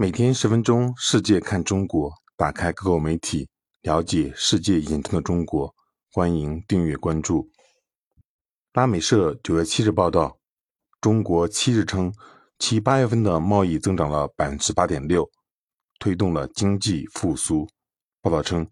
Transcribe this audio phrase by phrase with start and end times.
[0.00, 3.48] 每天十分钟，世界看中国，打开各个媒体，
[3.82, 5.74] 了解世界眼中的中国。
[6.12, 7.50] 欢迎订阅关注。
[8.74, 10.38] 拉美社九月七日报道，
[11.00, 12.12] 中国七日称，
[12.60, 15.28] 其八月份的贸易增长了百分之八点六，
[15.98, 17.66] 推动了经济复苏。
[18.22, 18.64] 报道称，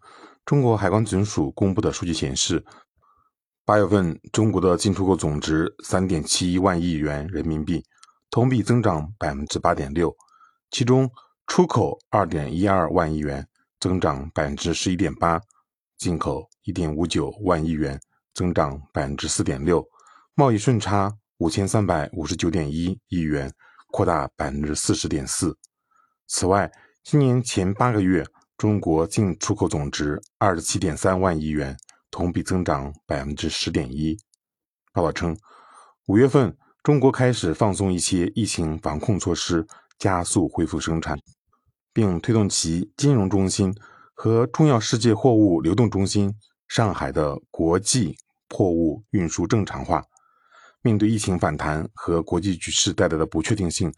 [0.45, 2.63] 中国海关总署公布的数据显示，
[3.65, 7.83] 八月份中国的进出口总值三点七一万亿元人民币，
[8.29, 10.15] 同比增长百分之八点六。
[10.69, 11.09] 其中，
[11.47, 13.47] 出口二点一二万亿元，
[13.79, 15.39] 增长百分之十一点八；
[15.97, 17.99] 进口一点五九万亿元，
[18.33, 19.81] 增长百分之四点六；
[20.35, 23.51] 贸易顺差五千三百五十九点一亿元，
[23.91, 25.57] 扩大百分之四十点四。
[26.27, 26.69] 此外，
[27.01, 28.25] 今年前八个月，
[28.57, 31.77] 中国进出口总值二十七点三万亿元，
[32.11, 34.17] 同比增长百分之十点一。
[34.91, 35.35] 报道称，
[36.07, 39.65] 五月份中国开始放松一些疫情防控措施。
[39.99, 41.19] 加速恢复生产，
[41.93, 43.73] 并推动其金融中心
[44.13, 46.33] 和重要世界货物流动中心
[46.67, 48.15] 上海的国际
[48.49, 50.03] 货物运输正常化。
[50.81, 53.91] 面对疫情反弹和国际局势带来的不确定性，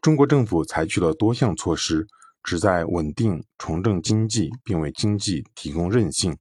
[0.00, 2.06] 中国政府采取了多项措施，
[2.42, 6.36] 旨在稳定、重振经济，并为经济提供韧性。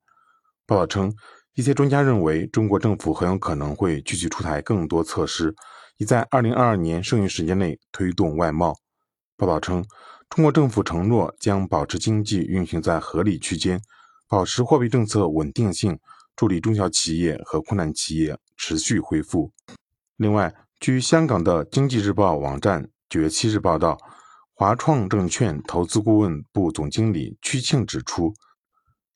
[0.67, 1.11] 报道称，
[1.56, 5.56] 一些专家认为，中国政府很有可能会继续出台更多措施，
[5.98, 8.76] 以在2022年剩余时间内推动外贸。
[9.38, 9.83] 报道称，
[10.30, 13.81] 中国政府承诺将保持经济运行在合理区间，
[14.30, 16.00] 保持货币政策稳定性，
[16.38, 19.52] 助力中小企业和困难企业持续恢复。
[20.16, 23.97] 另外，据香港的《经济日报》网站九月七日报道，
[24.53, 28.33] 华创证券投资顾问部总经理曲庆指出，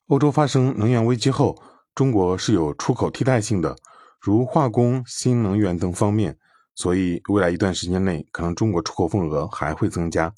[0.08, 1.56] 欧洲发生能源危机后，
[1.96, 3.78] 中国是有出口替代性的，
[4.20, 6.38] 如化工、新能源等方面。
[6.80, 10.34] 所以，未来一段时间内，可能中国出口份额还会增加。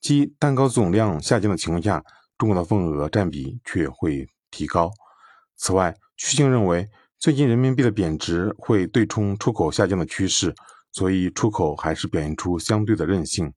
[0.00, 2.00] 即蛋糕总量下降的情况下，
[2.38, 4.92] 中国的份额占比却会提高。
[5.56, 6.88] 此外，曲靖认为，
[7.18, 10.54] 最近人民币的贬值会对冲出口下降的趋势，
[10.92, 13.52] 所以出口还是表现出相对的韧性。